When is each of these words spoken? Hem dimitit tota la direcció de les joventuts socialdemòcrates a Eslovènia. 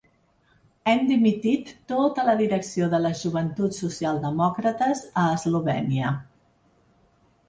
Hem 0.91 1.01
dimitit 1.09 1.67
tota 1.91 2.23
la 2.29 2.33
direcció 2.39 2.87
de 2.93 2.99
les 3.03 3.21
joventuts 3.25 3.81
socialdemòcrates 3.85 5.05
a 5.25 5.27
Eslovènia. 5.35 6.15